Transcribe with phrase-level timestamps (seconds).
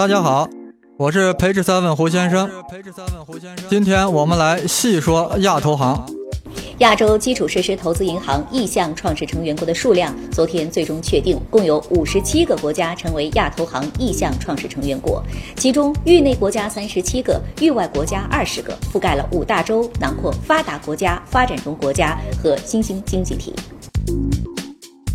[0.00, 0.48] 大家好，
[0.96, 2.48] 我是培智三问胡先生。
[3.68, 6.02] 今天我们来细说亚投行。
[6.78, 15.22] 亚洲基础设施投资银行意向创始成员国的数量，昨天最终确定，共有五十七个国家成为亚投行意向创始成员国，
[15.54, 23.54] 其中域内国家三十七个，域外国家二十个，覆盖了五大洲，囊括发达国家、发展中国家和新兴经济体。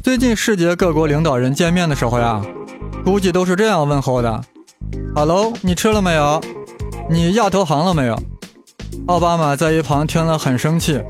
[0.03, 2.39] 最近世界各国领导人见面的时候呀，
[3.03, 4.43] 估计都是这样问候的
[5.15, 6.41] ：“Hello，你吃了没有？
[7.09, 8.19] 你亚投行了没有？”
[9.07, 11.01] 奥巴马在一旁听了很生气。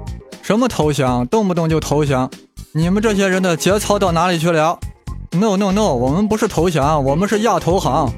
[0.44, 2.30] 什么投降，动不动就投降，
[2.72, 4.78] 你们这些人的节操到哪里去了
[5.32, 8.14] ？No No No，我们不是投降，我们是亚投行。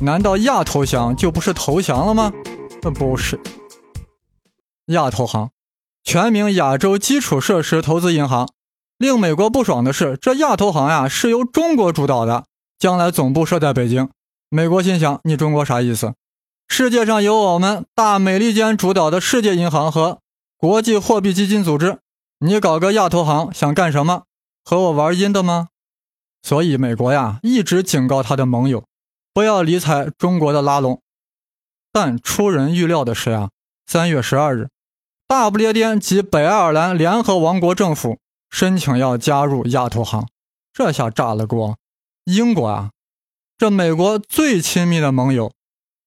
[0.00, 2.32] 难道亚投降就不是投降了吗？
[2.80, 3.40] 不是，
[4.86, 5.50] 亚投行，
[6.04, 8.48] 全名亚洲基础设施投资银行。
[8.98, 12.44] 令美国不爽的是，这亚投行呀是由中国主导的，
[12.78, 14.08] 将来总部设在北京。
[14.50, 16.14] 美国心想，你中国啥意思？
[16.68, 20.20] 世界上有我们大美利坚主导的世界银行和。
[20.56, 21.98] 国际货币基金组织，
[22.40, 24.24] 你搞个亚投行想干什么？
[24.64, 25.68] 和我玩阴的吗？
[26.42, 28.84] 所以美国呀一直警告他的盟友，
[29.32, 31.00] 不要理睬中国的拉拢。
[31.92, 33.50] 但出人预料的是呀，
[33.86, 34.68] 三月十二日，
[35.28, 38.18] 大不列颠及北爱尔兰联合王国政府
[38.50, 40.26] 申请要加入亚投行，
[40.72, 41.76] 这下炸了锅。
[42.24, 42.90] 英国啊，
[43.58, 45.52] 这美国最亲密的盟友，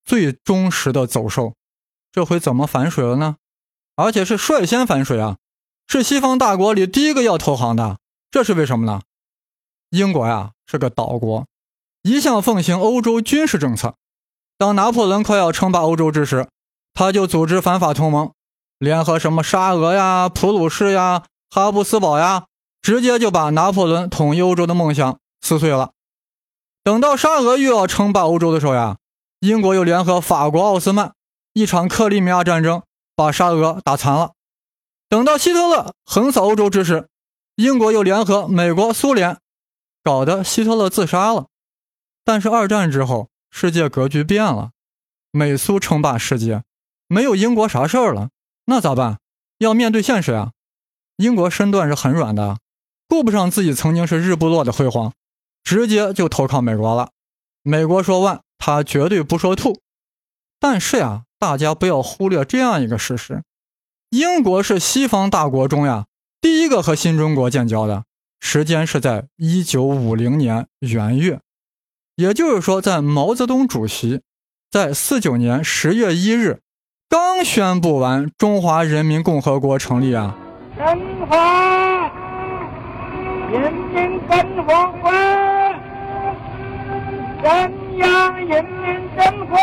[0.05, 1.53] 最忠实的走兽，
[2.09, 3.35] 这回怎么反水了呢？
[3.97, 5.35] 而且是率先反水啊，
[5.85, 7.97] 是西方大国里第一个要投行的，
[8.31, 9.01] 这是为什么呢？
[9.89, 11.45] 英国呀是个岛国，
[12.03, 13.95] 一向奉行欧洲军事政策。
[14.57, 16.47] 当拿破仑快要称霸欧洲之时，
[16.93, 18.31] 他就组织反法同盟，
[18.79, 22.45] 联合什么沙俄呀、普鲁士呀、哈布斯堡呀，
[22.81, 25.91] 直接就把拿破仑统一欧洲的梦想撕碎了。
[26.83, 28.97] 等到沙俄又要称霸欧洲的时候呀，
[29.39, 31.13] 英国又联合法国奥斯曼，
[31.53, 32.83] 一场克里米亚战争。
[33.13, 34.31] 把沙俄打残了。
[35.07, 37.07] 等到希特勒横扫欧洲之时，
[37.55, 39.37] 英国又联合美国、苏联，
[40.03, 41.45] 搞得希特勒自杀了。
[42.23, 44.71] 但是二战之后，世界格局变了，
[45.29, 46.63] 美苏称霸世界，
[47.07, 48.29] 没有英国啥事儿了。
[48.65, 49.19] 那咋办？
[49.59, 50.53] 要面对现实啊！
[51.17, 52.57] 英国身段是很软的，
[53.07, 55.13] 顾不上自己曾经是日不落的辉煌，
[55.63, 57.09] 直接就投靠美国了。
[57.63, 59.79] 美国说 one，，他绝对不说 two。
[60.59, 61.23] 但是呀。
[61.41, 63.41] 大家不要忽略这样一个事实：
[64.11, 66.05] 英国是西方大国中呀
[66.39, 68.03] 第一个和新中国建交的，
[68.39, 71.39] 时间是在一九五零年元月，
[72.15, 74.21] 也就是说，在毛泽东主席
[74.69, 76.59] 在四九年十月一日
[77.09, 80.37] 刚宣布完中华人民共和国成立啊。
[80.77, 81.90] 中华
[83.51, 85.11] 人民共和国，
[87.43, 89.55] 中央人民政府。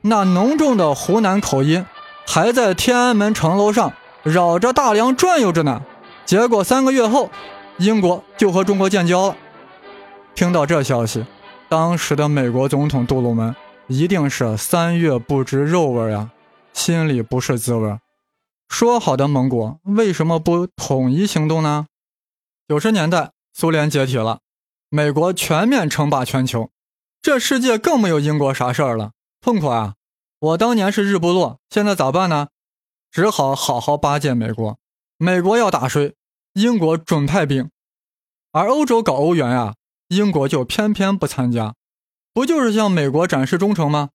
[0.00, 1.84] 那浓重的湖南口音
[2.26, 5.82] 还在天安门城楼上绕着大梁转悠着呢。
[6.24, 7.28] 结果三个月后，
[7.76, 9.36] 英国就和中国建交了。
[10.34, 11.26] 听到这消息，
[11.68, 13.54] 当时的美国总统杜鲁门
[13.86, 16.30] 一定是三月不知肉味呀，
[16.72, 17.98] 心里不是滋味。
[18.68, 21.86] 说好的盟国为什么不统一行动呢？
[22.68, 24.40] 九十年代，苏联解体了，
[24.90, 26.70] 美国全面称霸全球。
[27.20, 29.94] 这世界更没有英国啥事儿了，痛快啊！
[30.38, 32.48] 我当年是日不落，现在咋办呢？
[33.10, 34.78] 只好好好巴结美国。
[35.16, 36.14] 美国要打谁，
[36.52, 37.70] 英国准派兵。
[38.52, 39.74] 而欧洲搞欧元呀，
[40.08, 41.74] 英国就偏偏不参加，
[42.32, 44.10] 不就是向美国展示忠诚吗？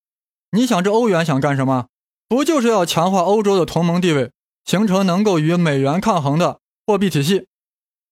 [0.52, 1.88] 你想这欧元想干什么？
[2.26, 4.32] 不就是要强化欧洲的同盟地位，
[4.64, 7.46] 形成能够与美元抗衡的货币体系？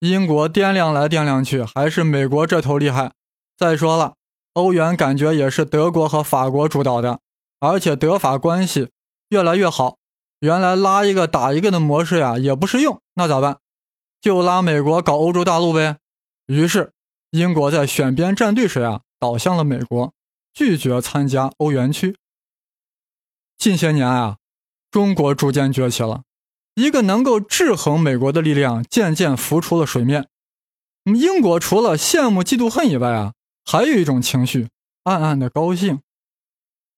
[0.00, 3.12] 英国掂量来掂量去，还是美国这头厉害。
[3.56, 4.14] 再说了。
[4.54, 7.20] 欧元感觉也是德国和法国主导的，
[7.58, 8.90] 而且德法关系
[9.30, 9.96] 越来越好。
[10.40, 13.56] 原来拉一个打一个的模式呀也不适用，那咋办？
[14.20, 15.96] 就拉美国搞欧洲大陆呗。
[16.48, 16.92] 于是
[17.30, 20.12] 英国在选边站队时啊倒向了美国，
[20.52, 22.18] 拒绝参加欧元区。
[23.56, 24.36] 近些年啊，
[24.90, 26.24] 中国逐渐崛起了，
[26.74, 30.28] 一个能够制衡美国的力量渐渐浮出了水面。
[31.04, 33.32] 英国除了羡慕、嫉妒、恨以外啊。
[33.64, 34.70] 还有一种情绪，
[35.04, 36.00] 暗暗的高兴。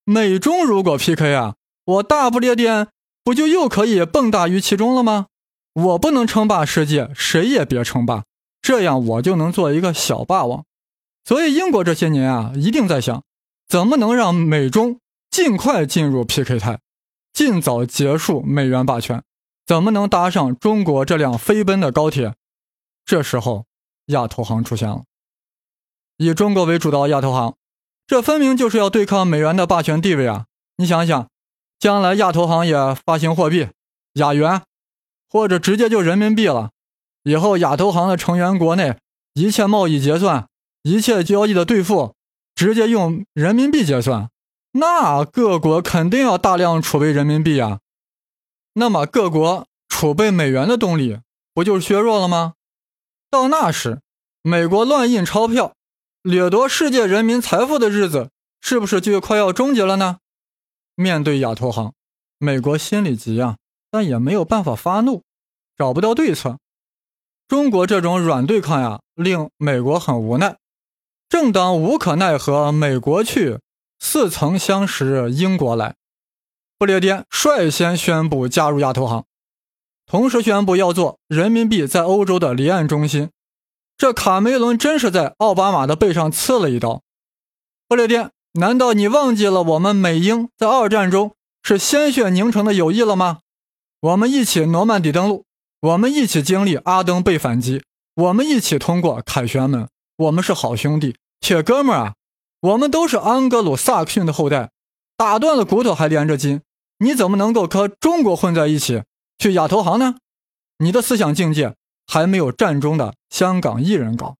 [0.04, 2.88] 美中如果 PK 啊，我大不列颠
[3.22, 5.26] 不就又可以蹦跶于其中了吗？
[5.74, 8.24] 我不能称霸世界，谁也别称霸，
[8.62, 10.64] 这样我就能做一个小霸王。
[11.22, 13.22] 所以英国这些年啊，一定在想，
[13.68, 15.00] 怎么能让美中
[15.30, 16.80] 尽快进入 PK 态，
[17.34, 19.22] 尽早结束美元霸权？
[19.66, 22.34] 怎么能搭上中国这辆飞奔的高铁？
[23.04, 23.66] 这时候，
[24.06, 25.04] 亚投行出现了。
[26.16, 27.54] 以中国为主导亚投行，
[28.06, 30.46] 这分明就是要对抗美元的霸权地位啊！
[30.76, 31.28] 你想想，
[31.78, 32.74] 将来亚投行也
[33.06, 33.68] 发行货币
[34.14, 34.62] 亚元，
[35.28, 36.70] 或者直接就人民币了。
[37.22, 38.98] 以后亚投行的成员国内
[39.32, 40.46] 一切贸易结算、
[40.82, 42.14] 一切交易的兑付，
[42.54, 44.28] 直接用人民币结算，
[44.72, 47.80] 那各国肯定要大量储备人民币啊！
[48.74, 51.20] 那么各国储备美元的动力
[51.52, 52.54] 不就削弱了吗？
[53.30, 54.00] 到那时，
[54.42, 55.72] 美国乱印钞票。
[56.22, 58.30] 掠夺世界人民财富的日子
[58.60, 60.18] 是不是就快要终结了呢？
[60.94, 61.92] 面对亚投行，
[62.38, 63.58] 美国心里急啊，
[63.90, 65.22] 但也没有办法发怒，
[65.76, 66.58] 找不到对策。
[67.46, 70.56] 中国这种软对抗呀，令美国很无奈。
[71.28, 73.58] 正当无可奈何，美国去，
[73.98, 75.94] 似曾相识英国来。
[76.78, 79.24] 不列颠率先宣布加入亚投行，
[80.06, 83.30] 同时宣布要做人民币在欧洲的离岸中心。
[83.96, 87.02] 这卡梅伦真是在奥巴马的背上刺了一刀。
[87.86, 93.38] 不列颠，难道你忘记了我们美英在二战中是鲜血凝成的友谊了吗？
[94.00, 95.44] 我们一起诺曼底登陆，
[95.80, 97.82] 我们一起经历阿登被反击，
[98.16, 102.14] 我们一起通过凯旋门，我们是好兄弟、铁哥们啊！
[102.60, 104.70] 我们都是安格鲁萨克逊的后代，
[105.16, 106.62] 打断了骨头还连着筋，
[106.98, 109.04] 你怎么能够和中国混在一起
[109.38, 110.16] 去亚投行呢？
[110.78, 111.74] 你的思想境界。
[112.06, 114.36] 还没有战中的香港艺人高，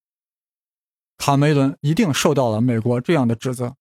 [1.17, 3.75] 卡梅伦一定受到了美国这样的指责，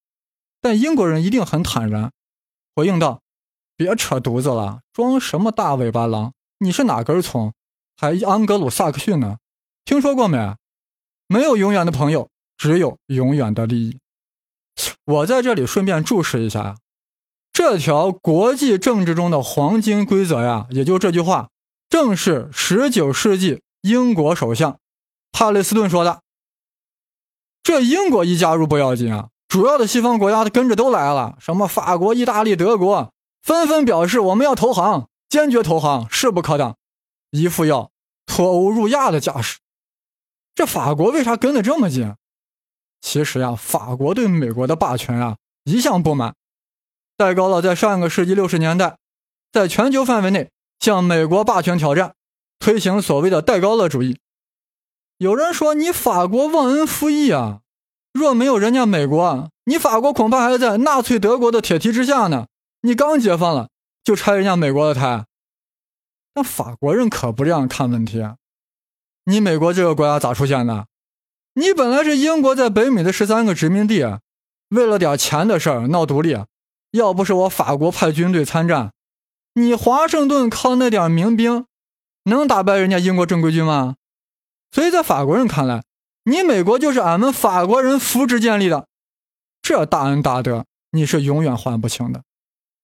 [0.62, 2.14] 但英国人一定很坦然，
[2.74, 3.22] 回应道
[3.76, 6.32] ：“别扯犊子了，装什么大尾巴狼？
[6.60, 7.54] 你是哪根葱？
[7.98, 9.38] 还安格鲁萨克逊呢？
[9.84, 10.56] 听说过没？
[11.28, 14.00] 没有永远的朋友，只有永远的利益。”
[15.06, 16.78] 我在这里顺便注释一下呀，
[17.54, 21.50] 这条国际政治中的黄金规则呀，也就这句话，
[21.88, 23.62] 正是十九世纪。
[23.84, 24.80] 英国首相
[25.32, 26.22] 帕雷斯顿说的
[27.62, 36.78] ：“这英国一加入不要紧啊，主要的西方国家跟着都来了，什么法国、意大利、德国，纷纷表示我们要投降，坚决投降，势不可挡，
[37.32, 37.92] 一副要
[38.26, 39.60] 脱欧入亚的架势。
[40.56, 42.16] 这法国为啥跟得这么紧？
[43.02, 45.36] 其实呀，法国对美国的霸权啊
[45.66, 46.34] 一向不满。
[47.24, 48.98] 戴高乐在上个世纪六十年代，
[49.50, 52.16] 在全球范围内向美国霸权挑战。”
[52.60, 54.20] 推行所谓的戴高乐主义，
[55.20, 57.60] 有人说你法国忘恩负义啊！
[58.14, 62.48] 若没有人家美国，你法国恐怕还在纳粹德国的铁蹄之下呢。
[62.82, 63.70] 你刚解放了
[64.04, 65.26] 就拆人家美国的台，
[66.36, 68.36] 那法国人可不这样看问题啊！
[69.26, 70.88] 你美国这个国家咋出现的？
[71.56, 74.20] 你本来是英国在北美的十三个殖民地，
[74.70, 76.38] 为了点钱的事儿闹独立，
[76.94, 78.92] 要不是我法国派军队参战，
[79.56, 81.66] 你华盛顿靠那点民兵。
[82.26, 83.96] 能打败人家英国正规军吗？
[84.72, 85.84] 所以在法国人看来，
[86.24, 88.88] 你美国就是俺们法国人扶植建立的，
[89.62, 92.24] 这大恩大德你是永远还不清的。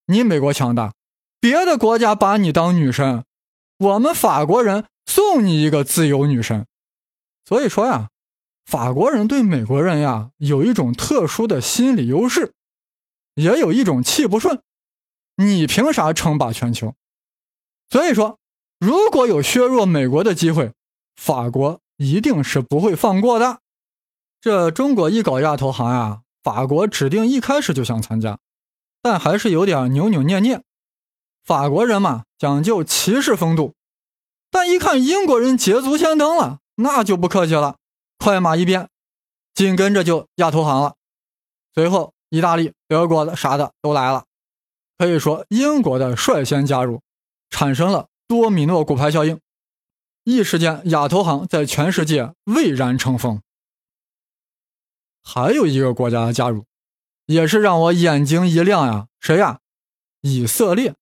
[0.06, 0.92] 你美国强大，
[1.40, 3.24] 别的国家把你当女神，
[3.78, 6.66] 我们法国人送你一个自由女神。
[7.46, 8.08] 所以说呀，
[8.66, 12.52] 法国人对美国人呀有一种特殊的心理优势，
[13.40, 14.62] 也有一种气不顺。
[15.36, 16.94] 你凭啥称霸全球？
[17.88, 18.38] 所以说。
[18.80, 20.72] 如果有削弱美国的机会，
[21.14, 23.60] 法国一定是不会放过的。
[24.40, 28.38] 这中国一搞亚投行啊，法国指定一开始就想参加，
[29.02, 30.62] 但还是有点扭扭捏捏。
[31.44, 33.74] 法国人嘛，讲究骑士风度，
[34.50, 37.76] 但一看英国人捷足先登了，那就不客气了，
[38.16, 38.88] 快马一鞭，
[39.52, 40.94] 紧跟着就亚投行了。
[41.74, 44.24] 随后，意大利、德国的啥的都来了，
[44.98, 47.00] 可以说英国的率先加入，
[47.48, 48.08] 产生了。
[48.26, 49.38] 多米诺骨牌效应，
[50.24, 53.42] 一时间亚投行在全世界蔚然成风。
[55.22, 56.64] 还有一个国家的加入，
[57.26, 59.06] 也是让我眼睛一亮呀！
[59.20, 59.60] 谁呀？
[60.22, 60.96] 以色列。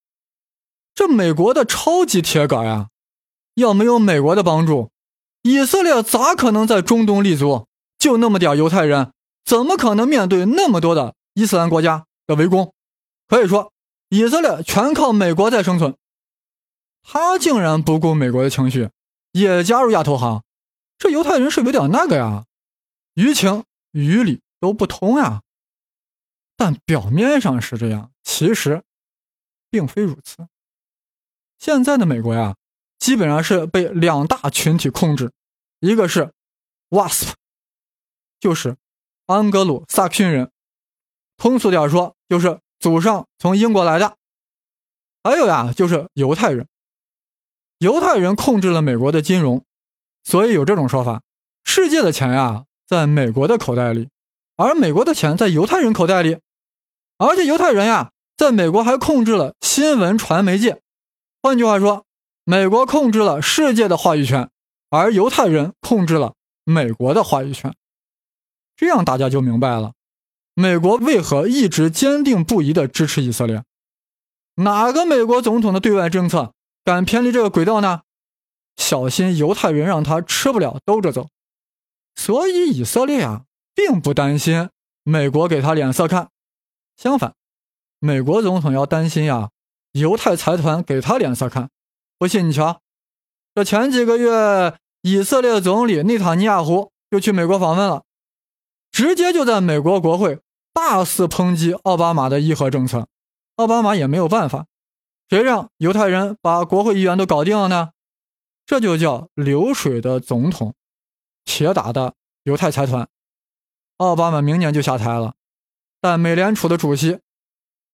[0.94, 2.88] 这美国的超级铁杆呀！
[3.54, 4.90] 要没有美国的帮助，
[5.42, 7.66] 以色列咋可能在中东立足？
[7.98, 12.74] 就那么点犹太人，怎么可能面对那么多的伊斯兰国家的围攻？
[13.28, 13.72] 可以说，
[14.08, 15.96] 以色列全靠美国在生存。
[17.00, 18.90] 他竟然不顾美国的情绪，
[19.30, 20.42] 也加入亚投行，
[20.98, 22.44] 这犹太人是有点那个呀，
[23.14, 25.42] 于情于理都不通呀。
[26.56, 28.82] 但表面上是这样，其实
[29.70, 30.48] 并非如此。
[31.56, 32.56] 现在的美国呀，
[32.98, 35.30] 基本上是被两大群体控制，
[35.78, 36.32] 一个是
[36.90, 37.34] WASP，
[38.40, 38.76] 就是
[39.26, 40.50] 安格鲁萨克逊人，
[41.38, 44.16] 通俗点说就是祖上从英国来的，
[45.22, 46.66] 还有呀就是犹太人。
[47.78, 49.64] 犹太人控制了美国的金融，
[50.24, 51.22] 所以有这种说法：
[51.64, 54.08] 世界的钱呀，在美国的口袋里，
[54.56, 56.40] 而美国的钱在犹太人口袋里，
[57.18, 60.82] 而且犹太人呀，在美国还控制了新闻传媒界。
[61.40, 62.04] 换句话说，
[62.42, 64.50] 美国控制了世界的话语权，
[64.90, 67.72] 而犹太人控制了美国的话语权。
[68.74, 69.92] 这样大家就明白了，
[70.58, 73.62] 美国为何一直坚定不移地支持以色列。
[74.56, 76.52] 哪个美国总统的对外政策
[76.84, 78.00] 敢偏离这个轨道呢？
[78.76, 81.28] 小心犹太人让他吃不了兜着走。
[82.16, 84.68] 所以以色列啊，并不担心
[85.04, 86.30] 美国给他脸色看。
[86.96, 87.36] 相反，
[88.00, 89.50] 美国总统要担心呀，
[89.92, 91.70] 犹太财团给他脸色看。
[92.18, 92.80] 不信你瞧，
[93.54, 98.02] 这前几个月，以色列总理内塔尼亚胡就去美国访问了，
[98.90, 100.40] 直接就在美国国会
[100.80, 103.08] 大肆抨击奥巴马的伊核政策。
[103.56, 104.68] 奥巴马也没有办法，
[105.28, 107.90] 谁让犹太人把国会议员都搞定了呢？
[108.64, 110.76] 这就叫流水的总统，
[111.44, 113.08] 铁打的犹太财团。
[113.96, 115.34] 奥巴马明年就下台了，
[116.00, 117.18] 但美联储的主席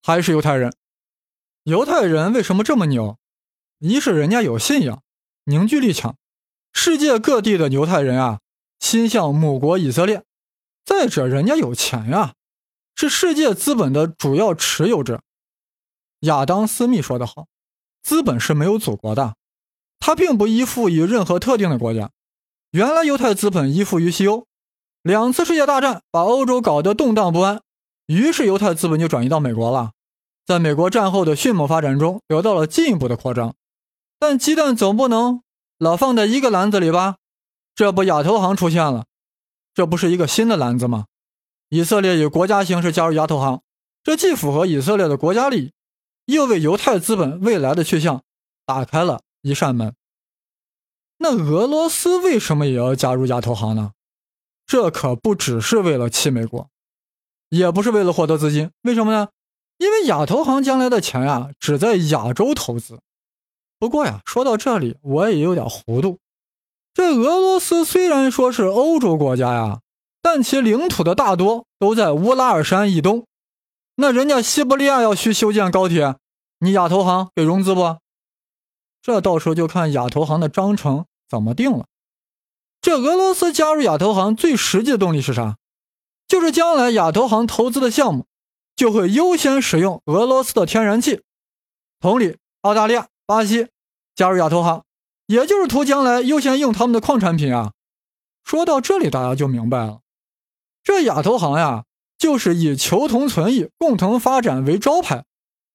[0.03, 0.76] 还是犹太人。
[1.62, 3.19] 犹太人为什么这么牛？
[3.79, 5.03] 一是人家有信仰，
[5.45, 6.19] 凝聚力强，
[6.75, 8.41] 世界各地的犹太人啊
[8.79, 10.21] 心向母国以色列；
[10.85, 12.35] 再者，人家有钱呀，
[12.95, 15.21] 是世界资本的主要持有者。
[16.21, 17.47] 亚当·斯密说得好
[18.03, 19.35] ：“资本是没有祖国的，
[19.99, 22.11] 它并不依附于任何特定的国家。
[22.71, 24.47] 原来犹太资本依附于西欧，
[25.03, 27.61] 两次世界大战把欧洲搞得动荡不安，
[28.07, 29.93] 于是犹太资本就转移到美国了。
[30.47, 33.55] 在美国战后的迅猛发展中，得到了进一步的扩张。
[34.19, 35.43] 但鸡蛋总不能
[35.79, 37.17] 老放在一个篮子里吧？
[37.75, 39.05] 这不，亚投行出现了，
[39.75, 41.07] 这不是一个新的篮子吗？
[41.75, 43.61] 以色列以国家形式加入亚投行，
[44.04, 45.73] 这既符合以色列的国家利益。”
[46.26, 48.23] 又为犹太资本未来的去向
[48.64, 49.95] 打开了一扇门。
[51.19, 53.93] 那俄罗斯为什么也要加入亚投行呢？
[54.64, 56.71] 这可不只是为了气美国，
[57.50, 58.71] 也不是为了获得资金。
[58.83, 59.28] 为什么呢？
[59.76, 63.00] 因为亚投行将来的钱呀，只在亚洲投资。
[63.78, 66.21] 不过呀，说到这里，我也有点糊涂。
[66.95, 69.81] 这俄罗斯虽然说是欧洲国家呀，
[70.25, 73.26] 但其领土的大多都在乌拉尔山以东。
[73.97, 76.16] 那人家西伯利亚要去修建高铁，
[76.61, 77.99] 你亚投行给融资不？
[79.02, 81.85] 这到时候就看亚投行的章程怎么定了。
[82.81, 85.59] 这俄罗斯加入亚投行最实际的动力是啥？
[86.26, 88.25] 就是将来亚投行投资的项目
[88.75, 91.21] 就会优先使用俄罗斯的天然气。
[92.00, 93.69] 同理，澳大利亚、巴西
[94.14, 94.85] 加入亚投行，
[95.26, 97.73] 也就是图将来优先用他们的矿产品啊。
[98.43, 100.00] 说到这里，大家就明白了，
[100.85, 101.85] 这亚投行呀。
[102.17, 105.26] 就是以求同存异、共同发展为招牌，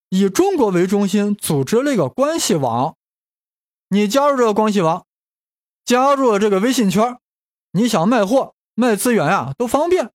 [0.10, 2.96] 以中国为中心组织了一个关系网。
[3.89, 5.06] 你加入这个关系网，
[5.86, 7.20] 加入了这个微信圈，
[7.74, 10.12] 你想卖货、卖资源呀都方便。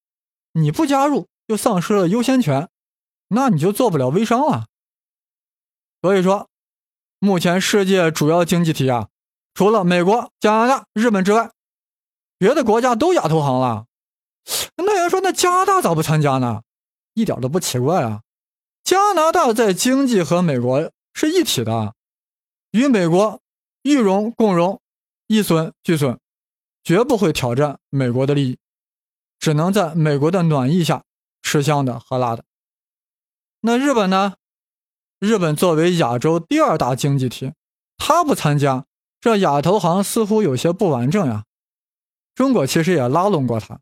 [0.54, 2.68] 你不加入就丧失了优先权，
[3.28, 4.64] 那你就做不了微商了。
[6.02, 6.48] 所以说，
[7.20, 9.08] 目前世界主要经济体啊，
[9.52, 11.52] 除了美国、加拿大、日本之外，
[12.38, 13.84] 别的国家都亚投行了。
[15.24, 16.60] 那，加拿大咋不参加呢？
[17.14, 18.20] 一点都不奇怪啊！
[18.82, 21.94] 加拿大在经济和美国是一体的，
[22.72, 23.40] 与美国
[23.80, 24.82] 一荣共荣，
[25.26, 26.18] 一损俱损，
[26.82, 28.58] 绝不会挑战美国的利益，
[29.38, 31.02] 只能在美国的暖意下
[31.40, 32.44] 吃香的喝辣的。
[33.62, 34.34] 那日本呢？
[35.20, 37.54] 日本作为亚洲第二大经济体，
[37.96, 38.84] 它不参加，
[39.22, 41.44] 这亚投行似乎有些不完整呀。
[42.34, 43.80] 中国其实也拉拢过他。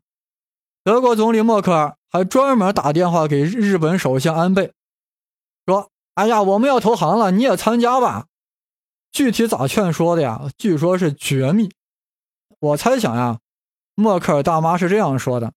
[0.83, 4.73] 德国总理默克尔还专门打电话给日本首相安倍，
[5.65, 8.25] 说：“哎呀，我们要投降了，你也参加吧。”
[9.09, 10.41] 具体咋劝说的呀？
[10.57, 11.71] 据说是绝密。
[12.59, 13.37] 我猜想呀，
[13.95, 15.53] 默克尔大妈是这样说的：“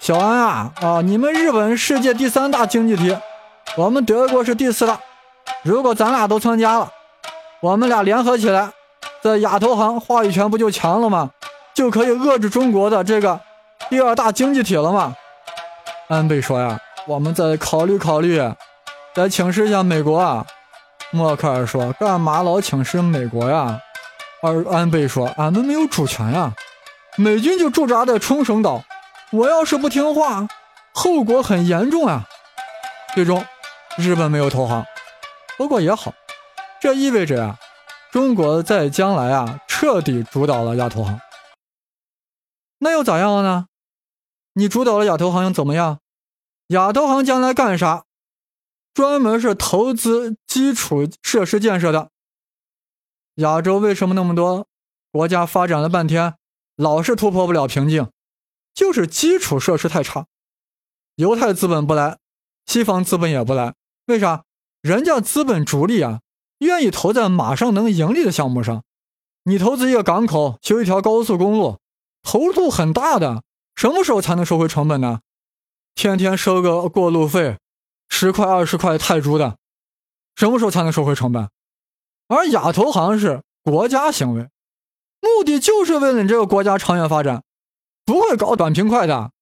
[0.00, 3.14] 小安啊，啊，你们日本世界第三大经济体，
[3.76, 4.98] 我们德国是第四大。
[5.62, 6.90] 如果咱俩都参加了，
[7.60, 8.72] 我们俩联合起来，
[9.22, 11.32] 在亚投行话语权不就强了吗？”
[11.78, 13.40] 就可以遏制中国的这个
[13.88, 15.14] 第二大经济体了吗？
[16.08, 18.42] 安倍说呀，我们再考虑考虑，
[19.14, 20.44] 再请示一下美国啊。
[21.12, 23.80] 默克尔说，干嘛老请示美国呀？
[24.42, 26.52] 而安倍说，俺们没有主权呀，
[27.14, 28.82] 美军就驻扎在冲绳岛，
[29.30, 30.48] 我要是不听话，
[30.92, 32.24] 后果很严重啊。
[33.14, 33.46] 最终，
[33.96, 34.84] 日本没有投降，
[35.56, 36.12] 不过也好，
[36.80, 37.54] 这意味着呀，
[38.10, 41.16] 中国在将来啊彻底主导了亚投行。
[42.78, 43.66] 那又咋样了呢？
[44.54, 46.00] 你主导了亚投行又怎么样？
[46.68, 48.04] 亚投行将来干啥？
[48.92, 52.10] 专门是投资基础设施建设的。
[53.36, 54.66] 亚洲为什么那么多
[55.12, 56.34] 国家发展了半天，
[56.74, 58.10] 老是突破不了瓶颈，
[58.74, 60.26] 就是基础设施太差。
[61.14, 62.18] 犹太资本不来，
[62.66, 63.74] 西方资本也不来，
[64.06, 64.44] 为啥？
[64.80, 66.20] 人家资本逐利啊，
[66.58, 68.84] 愿意投在马上能盈利的项目上。
[69.44, 71.78] 你投资一个港口，修一条高速公路，
[72.30, 73.42] 投入很大的，
[73.74, 75.20] 什么时候才能收回成本呢？
[75.94, 77.56] 天天收个过路费，
[78.10, 79.56] 十块二十块泰铢的，
[80.36, 81.48] 什么时候才能收回成本？
[82.28, 84.50] 而亚投行是国家行为，
[85.22, 87.44] 目的就是为了你这个国家长远发展，
[88.04, 89.32] 不会搞短平快的，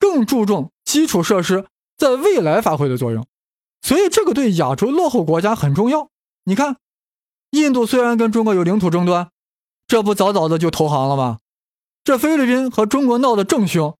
[0.00, 3.24] 更注重基础设施在未来发挥的作用。
[3.82, 6.08] 所以这个对亚洲落后国家很重要。
[6.42, 6.78] 你看，
[7.50, 9.30] 印度虽然跟中国有领土争端，
[9.86, 11.38] 这不早早的就投降了吗？
[12.04, 13.96] 这菲律宾和中国闹得正凶，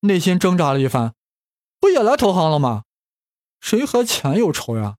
[0.00, 1.12] 内心挣扎了一番，
[1.78, 2.84] 不也来投行了吗？
[3.60, 4.96] 谁和钱有仇呀？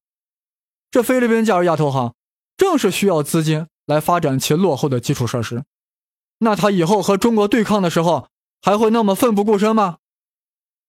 [0.92, 2.14] 这菲律宾加入亚投行，
[2.56, 5.64] 正是需要资金来发展其落后的基础设施。
[6.38, 8.28] 那他以后和中国对抗的时候，
[8.62, 9.98] 还会那么奋不顾身吗？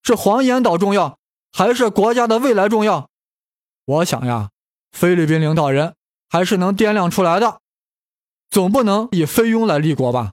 [0.02, 1.18] 是黄岩岛重要，
[1.50, 3.08] 还是国家的未来重要？
[3.86, 4.50] 我想呀，
[4.92, 5.94] 菲律宾领导人
[6.28, 7.60] 还是能掂量出来的，
[8.50, 10.32] 总不能以菲佣来立国吧。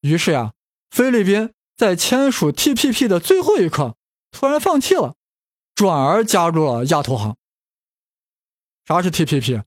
[0.00, 0.52] 于是呀，
[0.90, 3.96] 菲律宾在签署 TPP 的最后一刻
[4.30, 5.14] 突然放弃了，
[5.74, 7.36] 转而加入了亚投行。
[8.86, 9.64] 啥是 TPP？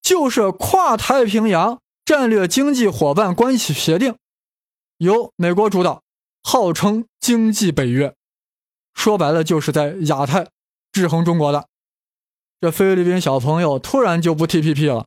[0.00, 4.16] 就是跨太平洋战略经济伙伴关系协定，
[4.96, 6.02] 由美国主导，
[6.42, 8.14] 号称经济北约，
[8.94, 10.48] 说白了就是在亚太
[10.90, 11.68] 制衡中国的。
[12.60, 15.06] 这菲律宾小朋友突然就不 TPP 了，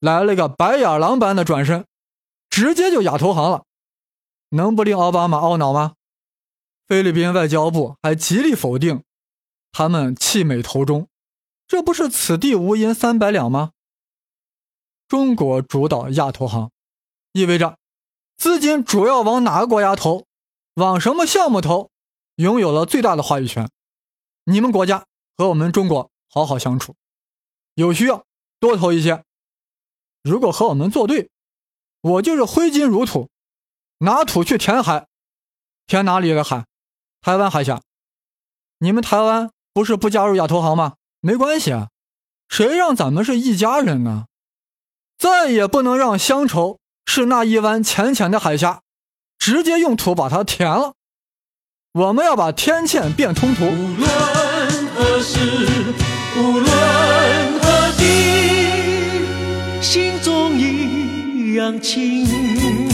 [0.00, 1.84] 来了个白眼狼般的转身，
[2.48, 3.64] 直接就亚投行了，
[4.52, 5.96] 能不令奥巴马懊恼吗？
[6.86, 9.02] 菲律宾外交部还极力否定，
[9.70, 11.08] 他们弃美投中，
[11.66, 13.72] 这不是此地无银三百两吗？
[15.08, 16.70] 中国主导亚投行，
[17.32, 17.78] 意味着
[18.36, 20.26] 资金主要往哪个国家投，
[20.74, 21.90] 往什么项目投，
[22.36, 23.70] 拥有了最大的话语权。
[24.44, 26.10] 你们国家和我们中国。
[26.34, 26.96] 好好相处，
[27.74, 28.24] 有需要
[28.58, 29.22] 多投一些。
[30.22, 31.28] 如果和我们作对，
[32.00, 33.28] 我就是挥金如土，
[34.02, 35.06] 拿土去填海，
[35.86, 36.64] 填哪里的海？
[37.20, 37.80] 台湾海峡。
[38.78, 40.94] 你们台湾不是不加入亚投行吗？
[41.20, 41.90] 没关系啊，
[42.48, 44.24] 谁让咱们是一家人呢？
[45.16, 48.80] 再也不能让乡愁是那一湾浅浅的海峡，
[49.38, 50.94] 直接用土把它填了。
[51.92, 53.66] 我们要把天堑变通途。
[53.66, 54.08] 无论
[54.96, 55.38] 何时。
[56.34, 62.91] 无论何地，心中一样亲。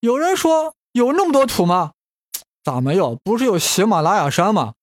[0.00, 1.92] 有人说有那么多土吗？
[2.62, 3.16] 咋没有？
[3.16, 4.74] 不是有喜马拉雅山吗？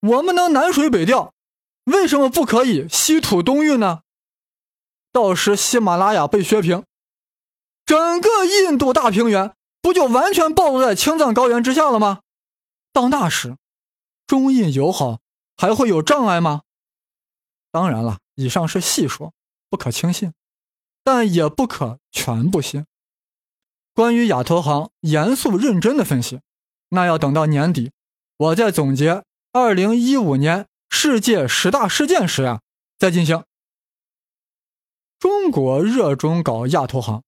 [0.00, 1.32] 我们能南水北调，
[1.84, 4.02] 为什么不可以西土东运呢？
[5.12, 6.84] 到时喜马拉雅被削平，
[7.84, 12.20] 整个印度大平原不就完全暴露在青藏高原之下了吗？
[12.92, 13.56] 到那时，
[14.26, 15.18] 中印友好。
[15.58, 16.64] 还会有障碍吗？
[17.70, 19.32] 当然了，以上是细说，
[19.70, 20.34] 不可轻信，
[21.02, 22.84] 但也不可全部信。
[23.96, 26.42] 关于亚投行严肃认真的分析，
[26.90, 27.92] 那要等到年底，
[28.36, 32.60] 我在总结二零一五年世界十大事件时啊
[32.98, 33.42] 再进行。
[35.18, 37.22] 中国热衷搞亚投行，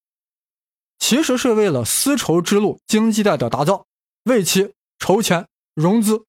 [0.99, 3.87] 其实是为了丝绸之路经济带的打造，
[4.25, 6.27] 为其筹钱融资。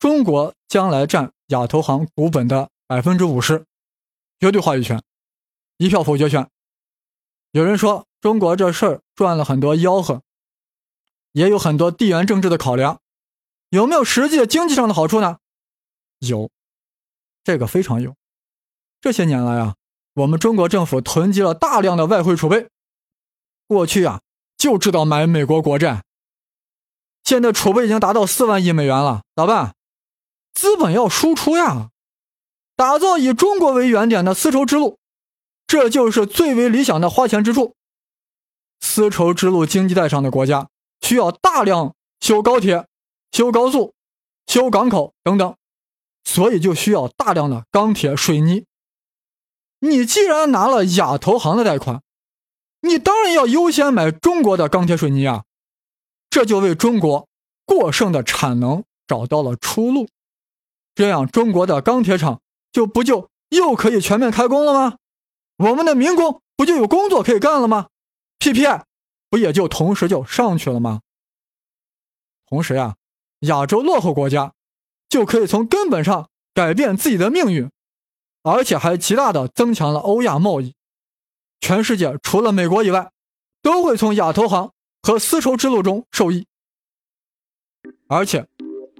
[0.00, 3.64] 中国将来占亚投行股本的百分之五十，
[4.40, 5.00] 绝对话语权，
[5.76, 6.50] 一票否决权。
[7.52, 10.22] 有人说中国这事儿赚了很多吆喝，
[11.32, 13.00] 也有很多地缘政治的考量，
[13.70, 15.38] 有没有实际的经济上的好处呢？
[16.18, 16.50] 有，
[17.42, 18.14] 这个非常有。
[19.00, 19.76] 这些年来啊，
[20.14, 22.68] 我们中国政府囤积了大量的外汇储备，
[23.66, 24.20] 过去啊
[24.56, 26.02] 就知道买美国国债，
[27.24, 29.74] 现在储备已经达到四万亿美元了，咋办？
[30.52, 31.90] 资本要输出呀，
[32.74, 34.98] 打造以中国为原点的丝绸之路，
[35.68, 37.74] 这就是最为理想的花钱之处。
[38.80, 40.68] 丝绸之路经济带上的国家
[41.00, 42.86] 需要大量修高铁、
[43.30, 43.92] 修高速、
[44.46, 45.54] 修港口等等，
[46.24, 48.64] 所以就需要大量的钢铁、水泥。
[49.80, 52.02] 你既然拿了亚投行的贷款，
[52.80, 55.44] 你当然要优先买中国的钢铁、水泥啊，
[56.30, 57.28] 这就为中国
[57.66, 60.08] 过剩的产能找到了出路。
[60.94, 62.40] 这样，中国的钢铁厂
[62.72, 64.96] 就不就又可以全面开工了吗？
[65.58, 67.88] 我们的民工不就有工作可以干了吗
[68.38, 68.82] ？PPI
[69.28, 71.00] 不也就同时就上去了吗？
[72.46, 72.96] 同时呀，
[73.40, 74.54] 亚洲落后国家
[75.08, 77.70] 就可以从根本上改变自己的命运，
[78.42, 80.74] 而且还极大的增强了欧亚贸易。
[81.60, 83.10] 全世界除了美国以外，
[83.60, 86.46] 都会从亚投行和丝绸之路中受益。
[88.08, 88.48] 而且，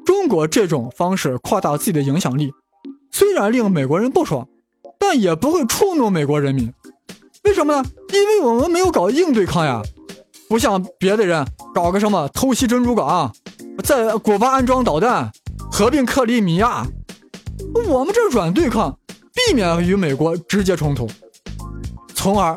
[0.05, 2.53] 中国这种方式扩大自己的影响力，
[3.12, 4.49] 虽然令美国人不爽，
[5.11, 6.71] 但也不会触怒美国人民。
[7.44, 7.83] 为什么呢？
[8.12, 9.81] 因为我们没有搞硬对抗呀，
[10.51, 13.33] 不像别的人搞个什么偷袭珍珠港，
[13.83, 15.33] 在古巴安装导弹，
[15.71, 16.87] 合并克里米亚。
[17.88, 18.99] 我们这软对抗，
[19.35, 21.09] 避免与美国直接冲突，
[22.14, 22.55] 从而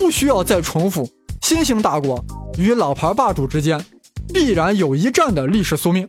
[0.00, 1.08] 不需要再重复
[1.42, 2.20] 新兴大国
[2.58, 3.80] 与老牌霸主之间
[4.34, 6.08] 必然有一战的历史宿命。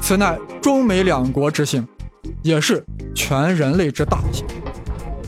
[0.00, 1.86] 此乃中美两国之幸，
[2.42, 4.46] 也是全人类之大幸。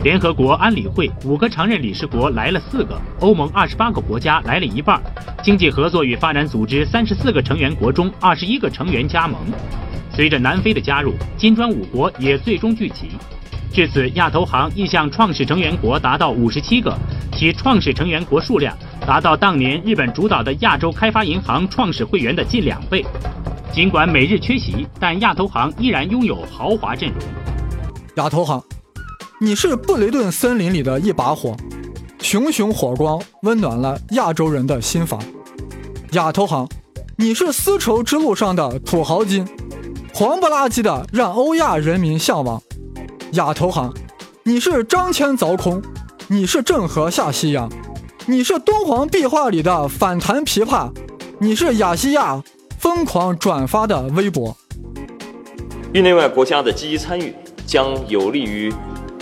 [0.02, 4.98] 联合国安理会五个常任理事国来了四个，欧盟二十八个国家来了一半，
[5.42, 9.38] 经济合作与发展组织三十四个成员国中二十一个成员加盟。
[10.10, 13.10] 随着南非的加入，金砖五国也最终聚集。
[13.72, 16.96] 至此，亚投行意向创始成员国达到五十七个，
[17.32, 18.76] 其创始成员国数量
[19.06, 23.04] 达到当年日本主导的亚洲开发银行创始会员的近两倍。
[23.72, 27.18] 尽管美日缺席，但亚投行依然拥有豪华阵容。
[28.16, 28.60] 亚投行。
[29.40, 31.56] 你是布雷顿森林里的一把火，
[32.20, 35.22] 熊熊火光温暖了亚洲人的心房。
[36.12, 36.68] 亚投行，
[37.16, 39.46] 你是丝绸之路上的土豪金，
[40.12, 42.60] 黄不拉几的让欧亚人民向往。
[43.32, 43.94] 亚投行，
[44.42, 45.80] 你是张骞凿空，
[46.26, 47.70] 你是郑和下西洋，
[48.26, 50.92] 你是敦煌壁画里的反弹琵琶，
[51.38, 52.42] 你是亚细亚
[52.80, 54.56] 疯狂转发的微博。
[55.92, 57.34] 域内外国家的积极参与，
[57.66, 58.72] 将有利于。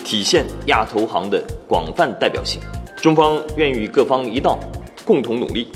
[0.05, 2.59] 体现亚投行的广泛代表性，
[2.97, 4.59] 中方愿与各方一道，
[5.05, 5.69] 共同努力，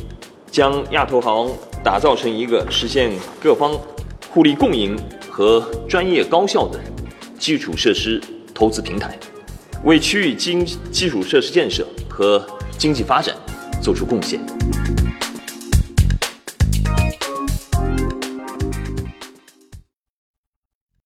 [0.50, 1.50] 将亚投行
[1.84, 3.78] 打造成一个实现各方
[4.30, 6.80] 互利共赢和专业高效的
[7.38, 8.18] 基础设施
[8.54, 9.18] 投资平台，
[9.84, 12.42] 为区域经基础设施建设和
[12.78, 13.36] 经济发展
[13.82, 14.40] 做出贡献。